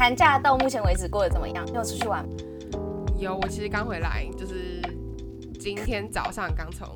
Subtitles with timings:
[0.00, 1.62] 寒假到目前为止过得怎么样？
[1.74, 2.34] 有出去玩吗？
[3.18, 4.80] 有，我其实刚回来，就是
[5.60, 6.88] 今天早上刚从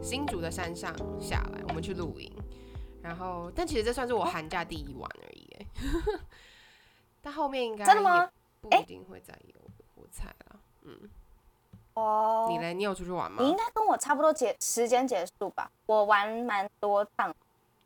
[0.00, 2.32] 新竹的山上下来，我们去露营。
[3.02, 5.66] 然后，但其实这算是我寒假第一晚而已，哎。
[7.20, 8.30] 但后面应该真的吗？
[8.60, 9.60] 不一定会再有，
[9.96, 10.56] 我猜啦。
[10.82, 10.96] 嗯。
[11.94, 12.46] 哦。
[12.48, 12.72] 你嘞？
[12.72, 13.42] 你有出去玩吗？
[13.42, 15.68] 你应该跟我差不多结时间结束吧。
[15.86, 17.34] 我玩蛮多趟，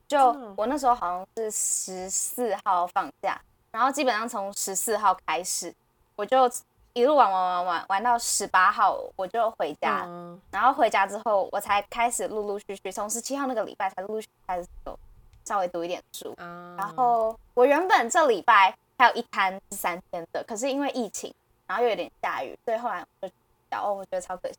[0.06, 0.18] 就
[0.54, 3.40] 我那时候好像是十四号放假，
[3.76, 5.70] 然后基本上从十四号开始，
[6.14, 6.50] 我就
[6.94, 10.08] 一路玩玩玩玩玩到十八号，我就回家。
[10.50, 14.98] 然后回家之后，我才开始陆陆续续从十七号那个礼拜才陆陆续开始走
[15.44, 16.34] 稍微读一点书。
[16.38, 21.34] 然后我原本这礼拜还有一摊是三天的，可是因为疫情，
[21.66, 23.34] 然后又有点下雨，所以后来我就。
[23.72, 24.56] 哦，我觉得超可惜。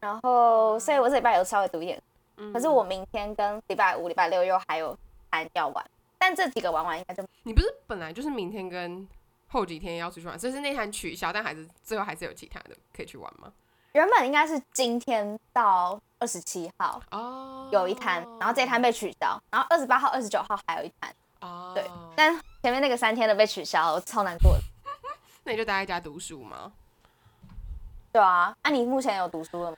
[0.00, 2.02] 然后，所以我这礼拜有稍微读一点，
[2.54, 4.96] 可是我明天跟礼拜五、礼拜六又还有
[5.30, 5.84] 还要玩，
[6.24, 7.22] 但这几个玩完应该就……
[7.42, 9.06] 你不是本来就是明天跟
[9.48, 13.52] 后几天要出去玩，所以是那摊取消，但还是最后还是有其他的可以去玩吗？
[13.92, 21.84] 原本应该是今天到二十七号哦，有一摊，然后这一摊被取消，然后二十八号、二十九号还有一摊哦，对，
[22.16, 24.60] 但前面那个三天的被取消，我超难过的。
[25.44, 26.72] 那你就待在家读书吗？
[28.10, 29.76] 对啊，那你目前有读书了吗？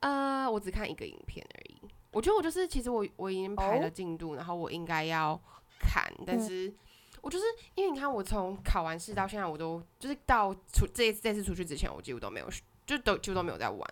[0.00, 1.80] 呃，我只看一个影片而已。
[2.10, 5.38] 我觉得我就是，其实我我已经排了进度，然后我应该要
[5.78, 6.72] 看，但是
[7.20, 12.48] 我就是因为你看，我从考完试到现在，我都就是到出这这次出去之前，我几乎都没有，
[12.86, 13.88] 就都几乎都没有在玩。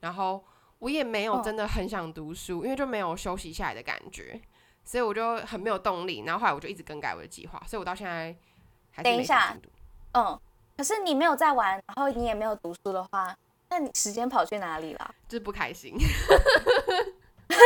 [0.00, 0.44] 然后
[0.78, 4.40] 我也没有真的很想读书，因为就没有休息下来的感觉，
[4.84, 6.22] 所以我就很没有动力。
[6.26, 8.36] 然后后来我就一直更改我的计划，所以我到现在
[8.90, 9.70] 还是没进度。
[10.12, 10.40] 嗯。
[10.76, 13.34] 可是你没有在玩，然后你也没有读书的话，
[13.70, 15.14] 那你时间跑去哪里了？
[15.26, 15.96] 就是不开心。
[17.48, 17.56] 怎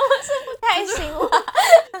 [0.00, 1.28] 么是不开心了？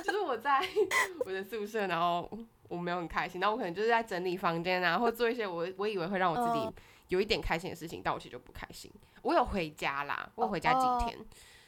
[0.36, 0.60] 就是我在
[1.24, 2.30] 我的宿舍，然后
[2.68, 6.74] 我没有很开心，然后我可能就是在整理房间啊，或做一些我我以为会让我自己
[7.08, 8.90] 有一点开心的事情，但我其实就不开心。
[9.22, 11.18] 我有回家啦，我回家几天，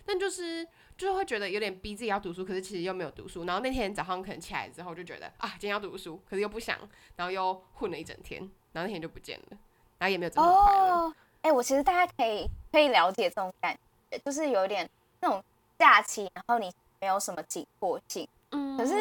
[0.06, 0.66] 但就是。
[0.94, 3.44] 就是会觉得有点逼自己要读书，可是其实又没有读书。
[3.44, 6.78] 然后那天早上可能起来之后就觉得啊，今天要读书，可是又不想，
[7.16, 8.40] 然后又混了一整天，
[8.72, 9.58] 然后那天就不见了，
[9.98, 11.12] 然后也没有这么快乐。
[11.40, 13.76] 哎，我其实大家可以可以了解这种感
[14.12, 14.88] 觉，就是有点
[15.20, 15.42] 那种
[15.76, 18.94] 假期，然后你没有什么紧迫性，嗯，可是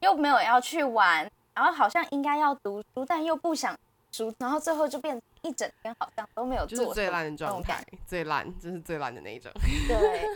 [0.00, 3.76] 又没有要去玩，然后好像应该要读书，但又不想
[4.12, 9.50] 读，然后最后就变一整天好像都没有做，最烂的状态，最烂，就是最烂的那一种。
[9.88, 10.22] 对。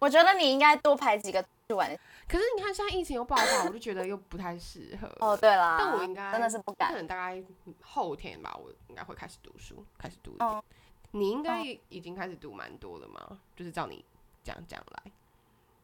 [0.00, 1.86] 我觉得你应该多排几个去玩。
[2.26, 5.06] 可是你看现在疫情又爆发，我就觉得又不太适合。
[5.18, 6.88] 哦，对啦，但我应该真的是不敢。
[6.88, 7.42] 可能大概
[7.82, 10.34] 后天吧，我应该会开始读书，开始读。
[10.38, 10.64] 哦，
[11.10, 13.38] 你应该已经开始读蛮多了嘛？
[13.54, 14.02] 就是照你
[14.42, 15.12] 这样讲来。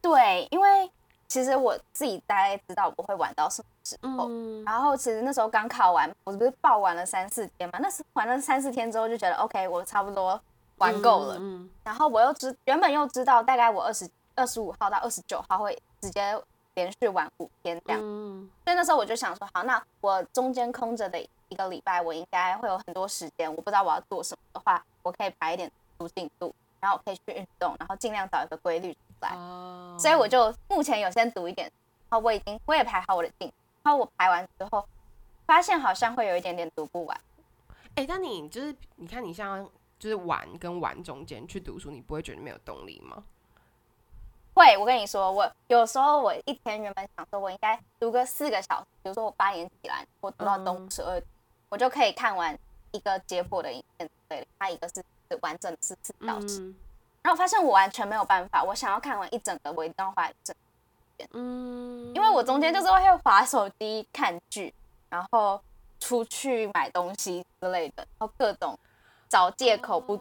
[0.00, 0.90] 对，因为
[1.28, 4.28] 其实我自己大概知道我会玩到什么时候。
[4.64, 7.78] 然后其实那时候刚考完，我不是报完了三四天嘛？
[7.80, 10.40] 那时玩了三四天之后，就觉得 OK，我差不多。
[10.78, 11.40] 玩够了，
[11.82, 16.38] 然后我又知原本又知道大概我二十二十五号到二十九号会直接
[16.74, 17.98] 连续玩五天这样，
[18.62, 29.98] 所以那时候我就想说，好，那我中间空着的一个礼拜，我应该会有很多时间，我不知道我要做什么的话，我可以排一点读进度，然后我可以去运动，然后尽量找一个规律出来。
[29.98, 31.70] 所以我就目前有先读一点，
[32.08, 34.86] 然后我已经我也排好我的进，然后我排完之后，
[35.46, 37.20] 发现好像会有一点点读不完。
[37.96, 39.68] 哎，那你就是你看你像。
[39.98, 43.24] 就是玩跟玩中间去读书，你不会觉得没有动力吗？
[44.52, 51.18] 会，我跟你说，我有时候我一天原本想说，我应该读个四个小时，比如说我八点起来，我读到中午十二，
[51.70, 52.56] 我就可以看完
[52.92, 55.02] 一个解剖的影片，对，它一个是
[55.40, 56.74] 完整的四四小时。
[57.26, 60.54] 然后我发现我完全没有办法，我想要看完一整个，我一定要花一整
[61.16, 61.28] 天。
[61.32, 64.72] 嗯，因为我中间就是会划手机、看剧，
[65.08, 65.60] 然后
[65.98, 68.78] 出去买东西之类的，然后各种。
[69.28, 70.14] 找借口不，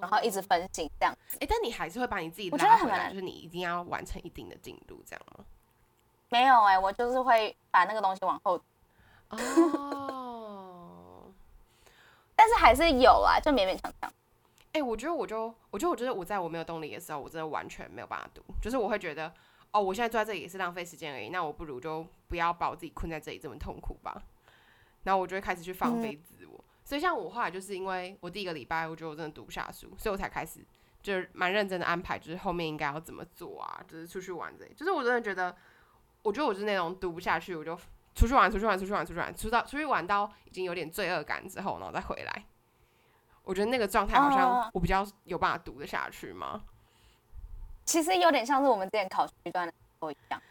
[0.00, 1.14] 然后一直分心这样。
[1.38, 5.44] 哎，但你还是会把你自己拉回来，就是你一定要完成一定的进度，这样吗？
[6.28, 8.60] 没有哎，我就是会把那个东西往后。
[9.28, 11.22] 哦。
[12.34, 14.12] 但是还是有啊，就勉勉强强。
[14.78, 18.40] 哎，我觉得我就，我觉得我觉得我在我没有动力的时候，我真的完全没有办法读。
[18.62, 19.32] 就是我会觉得，
[19.72, 24.22] 哦，我现在坐在这里也是浪费时间而已，那我不如就不要把我自己困在这里这么痛苦吧。
[25.02, 26.64] 然后我就会开始去放飞自我。
[26.84, 30.64] 所以像我后来就是因为我第一个礼拜我觉得我真的读不下书，所以我才开始
[31.02, 35.56] 就是蛮认真的安排，就是后面应该要怎么做啊，就是出去玩这，就是我真的觉得，
[36.22, 37.76] 我觉得我是那种读不下去，我就
[38.14, 42.44] 出去玩，出去玩，出去玩，出去玩，出到出去玩到已经有点罪恶感之后，然后再回来。
[43.48, 46.60] 我觉得那个状态好像我比较有办法读得下去吗？
[47.86, 50.42] 其实有点像是我们之前考区段的时候一样。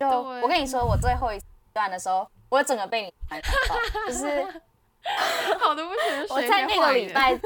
[0.00, 1.38] 就我跟你说，我最后一
[1.74, 3.76] 段的时候，我整个被你到，
[4.06, 4.42] 就是
[5.60, 6.26] 好的不行。
[6.34, 7.38] 我在那个礼拜，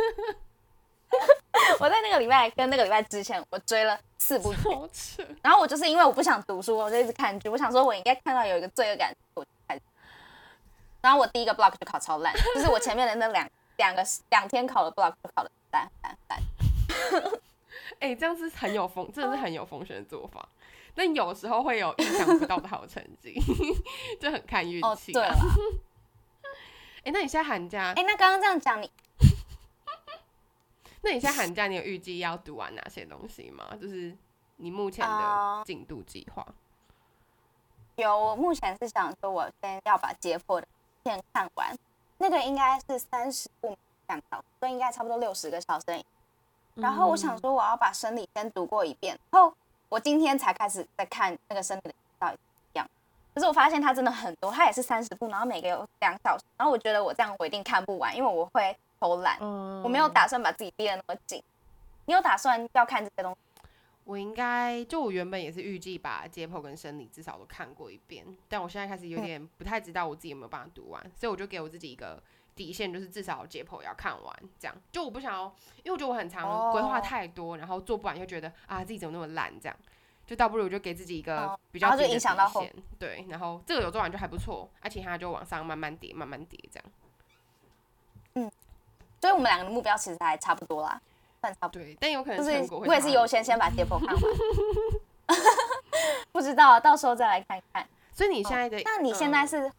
[1.80, 4.54] 我在那个礼拜跟那个礼拜之前，我追了四部
[4.92, 7.48] 剧， 然后我就是因为我不想读书，我就一直看剧。
[7.48, 9.82] 我想说，我应该看到有一个罪恶感，我开始。
[11.02, 13.44] 然后我第一个 block 就考超烂，就是我前面的那两
[13.76, 16.42] 两个两天考了 block 考了三三三。
[18.00, 20.46] 哎，这样是很有风，真的是很有风险的做法。
[20.94, 23.38] 但有时候会有意想不到的好成绩，
[24.18, 25.12] 就很看运气。
[25.12, 25.34] 对了，
[27.04, 27.92] 哎，那你现在寒假？
[27.96, 28.90] 哎，那刚刚这样讲你，
[31.02, 33.76] 那你现在寒假你有预计要读完哪些东西吗？
[33.80, 34.16] 就是
[34.56, 36.46] 你目前的进度计划？
[37.96, 40.66] 有，我目前是想说，我先要把解剖的
[41.02, 41.76] 片看完，
[42.18, 43.76] 那个应该是三十部
[44.08, 46.04] 两小时，所以应该差不多六十个小时。
[46.74, 49.52] 然后我想说，我要把生理先读过一遍，然后。
[49.88, 52.36] 我今天才开始在看那个生理的到底
[52.72, 52.84] 一样，
[53.32, 59.38] 可是我发现它真的很多，它也是三十部，然后每个有两小时，然后我觉得我这样我一定看不完，因为我会偷懒，
[59.84, 61.40] 我没有打算把自己逼得那么紧。
[62.06, 63.38] 你有打算要看这些东西？
[64.06, 72.22] 我应该就我原本也是预计把解剖跟生理至少都看过一遍，但我现在开始有点不太知道我自己有没有办法读完，所以我就给我自己一个。
[72.56, 75.54] 底线就是至少解剖要看完，这样就我不想要，
[75.84, 79.76] 因为我觉得我很长规划太多，然后做不完又觉得啊自己怎么那么烂，这样
[80.26, 86.90] 就倒不如就给自己一个比较低的底线，对，然后这个有做完就还不错，而且它就往上慢慢叠，慢慢叠这样。
[88.36, 88.50] 嗯，
[89.20, 90.98] 所以我们两个的目标其实还差不多啦，
[91.40, 91.82] 算差不多。
[91.82, 94.22] 对，但有可能是我也是优先先把解剖看完，
[96.32, 97.86] 不知道到时候再来看一看。
[98.12, 99.70] 所以你现在的，那你现在是？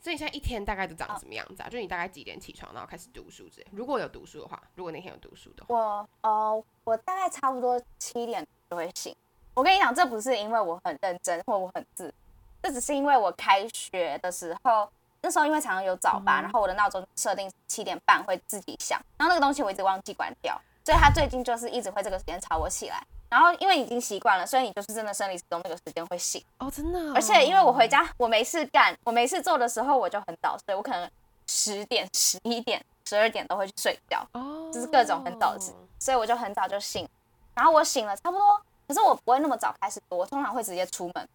[0.00, 1.68] 所以现在一天大概都长什么样子啊？
[1.68, 3.66] 就你大概几点起床，然后开始读书之类？
[3.72, 9.14] 如果有读书的话，如果那天有读书的话，我呃，我大概差不多七点就会醒。
[9.54, 12.14] 我跟你讲，这不是因为我很认真或我很自，
[12.62, 14.88] 这只是因为我开学的时候，
[15.20, 20.58] 那时候因为常常有早八，然后我的闹钟设定七点半会自己响，然后那个东西我一直忘记关掉，
[20.88, 22.98] 所以他最近就是一直会这个时间吵我起来。
[23.28, 27.12] 然后因为已经习惯了，所以你就是真的生理时钟那个时间会醒哦，真的。
[27.12, 31.10] 而且因为我回家我没事干，我没事做的时候我就很早睡，我可能
[31.46, 37.06] 十点、十一点、十二点都会去睡觉，哦，就是各种很早起，所以我就很早就醒。
[37.54, 41.28] 然后我醒了差不多，可是我不会那么早开始读，我通常会直接出门，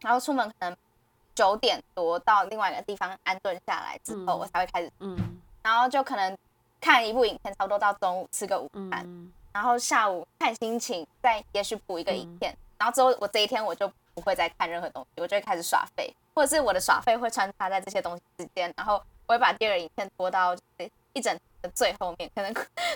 [0.00, 0.76] 然后出门可能
[1.34, 5.16] 九点多到另外一个地方安顿下来之后，我才会开始，嗯，
[5.62, 6.36] 然后就可能
[6.82, 9.32] 看一部影片，差不多到中午吃个午饭。
[9.52, 18.94] 然后下午看心情，再也许补一个影片，然后之后我这一天我就不会再看任何东西，我就会开始耍废，或者是我的耍废会穿插在这些东西之间，然后
[19.26, 20.56] 我会把第二个影片拖到
[21.12, 22.52] 一整的最后面，可能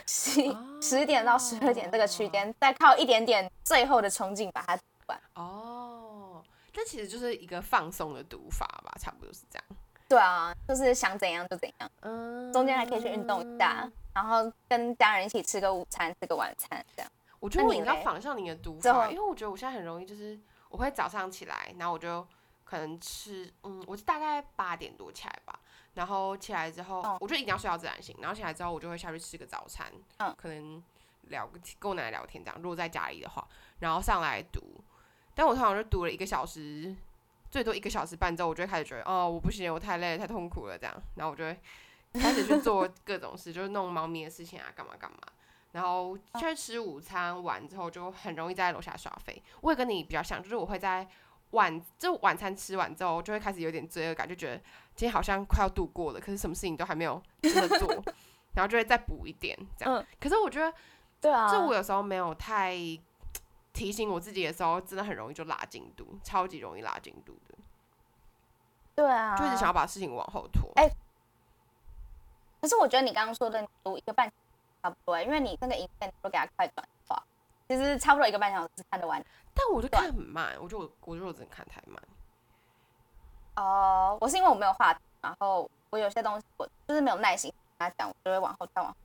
[0.07, 0.41] 十
[0.81, 5.21] 十点到十二点这个区间，再靠一点点最后的冲劲把它读完。
[5.35, 6.43] 哦，
[6.73, 9.65] 这其实就是一个放松的读法吧，差不多是这样。
[10.09, 13.91] 对啊，就是想怎样就怎样，嗯，中间还可以去运动一下。
[14.15, 17.13] 然后跟家人一起吃个午餐，吃个晚餐，这样。
[17.39, 20.39] 我觉得我应该仿效你的读法，因为我觉得我现在很容易，就是
[20.71, 22.27] 我会早上起来，然后我就
[22.65, 25.59] 可能吃，嗯，我大概八点多起来吧，
[25.93, 29.87] 然后起来之后，我就一定要睡到自然醒，然后起来之后我就会下去吃个早餐，
[30.17, 30.83] 嗯，可能
[31.29, 32.59] 聊个跟我奶奶聊天这样。
[32.63, 33.47] 如果在家里的话，
[33.81, 34.63] 然后上来读，
[35.35, 36.97] 但我通常就读了一个小时，
[37.51, 41.59] 最多一个小时半之后，我就会开始觉得，哦，我不行，我太累，太痛苦了，这样，然后我就会。
[42.15, 45.19] 开始去做各种事，就是弄猫咪的事情啊，干嘛干嘛。
[45.73, 49.43] 然后去吃午餐完之后，就很容易在楼下耍飞。
[49.61, 51.07] 我也跟你比较像，就是我会在
[51.51, 54.57] 晚就晚餐吃完之后，就会开始有点罪恶感，就觉得
[54.95, 57.87] 今天好像快要度过了，可是什么事情都还没有真的做，
[58.55, 60.03] 然后就会再补一点这样。
[60.19, 60.73] 可是我觉得，
[61.21, 62.75] 对啊，就我有时候没有太
[63.77, 67.55] 提醒我自己的时候，真的很容易就拉进度，超级容易拉进度的。
[68.95, 70.73] 对啊，就一直想要把事情往后拖。
[70.77, 70.89] 哎。
[72.59, 74.33] 可是我觉得你刚刚说的读一个半
[74.83, 77.23] 差不多，因为你那个影片都给他快转化，
[77.69, 79.23] 其实差不多一个半小时看得完。
[79.55, 82.03] 但我就看很慢，我就我我就我真的看太慢。
[83.57, 88.97] 哦，我是因为我没有话，然后我有些东西我就是没有耐心跟他讲，我就会往后再，往后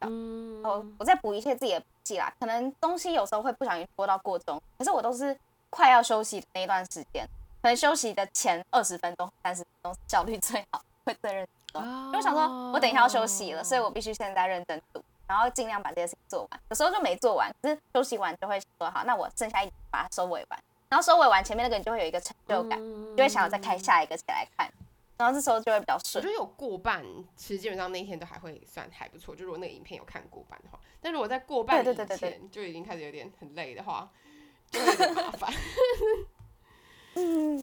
[0.00, 0.62] 嗯。
[0.62, 5.36] 然后我再补一些自己的笔记啦，可能东西有时候会不小心拖到过中，可是我都是
[5.70, 7.26] 快要休息的那一段时间，
[7.62, 11.46] 可能休息的前二十分钟、三十分钟效率 最好，会最认。
[11.74, 16.60] 因为我想说，我等一下要休息了，所以我必须现在认真读，然后尽量把这些事情做完。
[16.70, 20.58] 有时候就没做完，可是休息完就会说好，那我剩下一把它收尾完。
[20.88, 22.80] 然后收尾完前面那个，你就会有一个成就感，
[23.14, 24.72] 就会想要再开下一个起来看。
[25.16, 26.22] 然后这时候就会比较顺。
[26.22, 27.04] 我觉得有过半，
[27.36, 29.34] 其实基本上那一天都还会算还不错。
[29.34, 34.08] 就如果那个影片有看过半的话，但如果在过半以前就已经开始有点很累的话，
[34.70, 35.52] 就有点麻烦。
[37.14, 37.62] 嗯，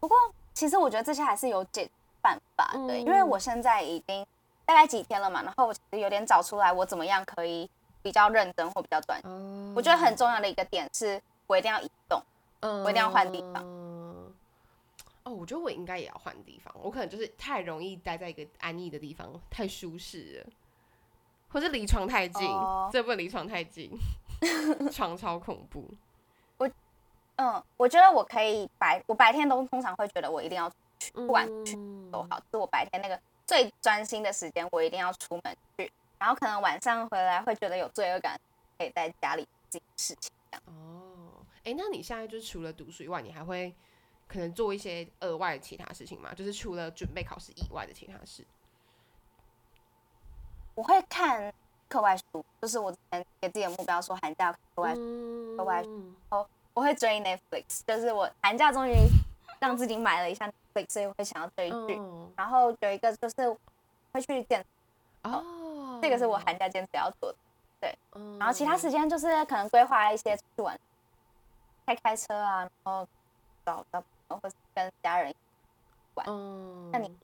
[0.00, 0.16] 不过
[0.52, 1.88] 其实我觉得这些还是有解
[2.20, 4.26] 办法的，因为我现在已经
[4.66, 7.70] 大概几天了嘛，然后我其实有点找出来我怎么样可以
[8.02, 9.20] 比较认真或比较短。
[9.76, 12.20] 我觉得很重要的一个点是我一定要移动，
[12.60, 13.64] 我一定要换地方。
[15.22, 20.52] 哦，我觉得我应该也要换地方，我可能就是太容易待在一个安逸的地方，太舒适了，
[21.48, 22.48] 或是离床太近，
[22.90, 23.90] 这不离床太近，
[24.90, 25.84] 床超恐怖。
[26.56, 26.70] 我
[27.36, 31.76] 嗯，我觉得我可以白，我白天都通常会觉得我一定要去，不管去
[32.10, 35.90] 都好，是我白天那个最专心的时间，我一定要出门去。
[36.18, 38.38] 然后可能晚上回来会觉得有罪恶感，
[38.78, 40.30] 可以在家里自己事情。
[40.66, 41.32] 哦，
[41.64, 43.74] 哎，那你现在就是除了读书以外，你还会
[44.30, 46.32] 可能做一些额外的其他事情嘛？
[46.32, 48.46] 就是除了准备考试以外的其他事？
[50.76, 51.52] 我会看
[51.88, 56.46] 课外书，就是我之前给自己的目标说寒假课外课外书哦。
[56.72, 58.94] 我会追 Netflix，就是我寒假终于
[59.58, 62.00] 让自己买了一下 Netflix，所以我会想要追剧。
[62.36, 63.56] 然后有一个就是
[64.12, 64.64] 会去健
[65.24, 67.38] 哦，这个是我寒假坚持要做的。
[67.80, 67.98] 对，
[68.38, 70.78] 然后其他时间就是可能规划一些出去玩，
[71.84, 73.06] 开开车啊，然后
[73.66, 74.02] 找找
[74.36, 75.34] 或是跟家人
[76.14, 76.26] 玩。
[76.28, 77.14] 嗯，那你？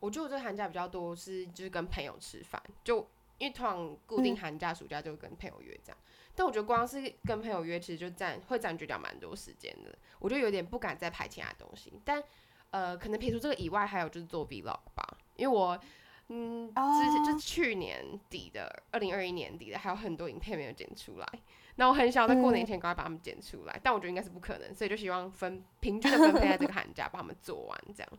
[0.00, 2.98] 我觉得我这寒假比较多是就是跟朋友吃饭，就
[3.38, 5.98] 因为通常固定寒假暑假就跟朋友约这样。
[6.34, 9.96] 但我觉得光是跟朋友约，其实就占会占据掉蛮多时间的。
[10.18, 11.92] 我就有点不敢再排其他东西。
[12.04, 12.22] 但
[12.70, 15.16] 呃，可能撇除这个以外，还有就是做 vlog 吧。
[15.36, 15.78] 因为我
[16.28, 21.28] 嗯，之前就去年底的，二零二一年底的，还有很多影片没有剪出来。
[21.76, 28.12] 那我很想在过年前赶快把它们剪出来，但我觉得应该是不可能，所以就希望分平均的分配在这个寒假把它们做完，这样。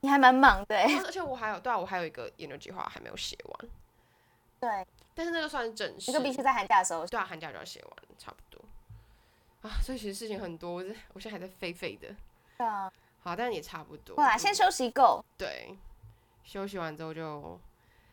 [0.00, 3.70] 你还蛮忙的，而且我还有对啊，我还有一个研究计划还没有写完。
[4.60, 4.86] 对。
[5.14, 7.06] 但是那个算是正式，那个必须在寒假的时候。
[7.06, 8.60] 对啊，寒假就要写完，差不多。
[9.62, 12.08] 啊，所以其实事情很多，我我现在还在飞飞的。
[12.58, 12.92] 对啊。
[13.22, 14.16] 好，但也差不多。
[14.16, 15.24] 哇，先休息够。
[15.38, 15.74] 对，
[16.44, 17.58] 休息完之后就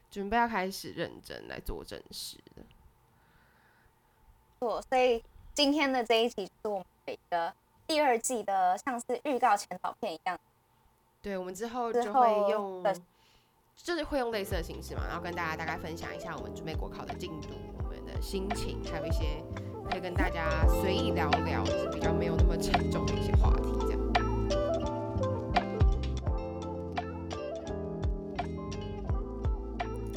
[0.09, 2.63] 准备要开始认真来做正事了。
[4.59, 5.23] 错，所以
[5.53, 7.53] 今天的这一集是我们的一个
[7.85, 10.39] 第二季的，像是预告前导片一样。
[11.21, 12.83] 对，我们之后就会用。
[13.83, 19.43] 就是会用类似的形式嘛，然后跟大家大概分享一下我们准备国考的进度，我们的心情，还有一些
[19.89, 23.71] 可以跟大家随意聊聊，就是比较没有那么沉重的一些话题，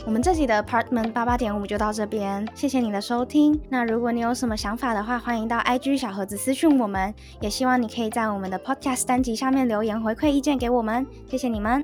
[0.07, 3.59] 我们这集的 Apartment 八八点五就到这边，谢谢你的收听。
[3.71, 11.83] 那如果你有什么想法的话，欢迎到 IG 小盒子私信我们，也希望你可以在我们的 Podcast 单集下面留言回馈意见给我们，谢谢你们。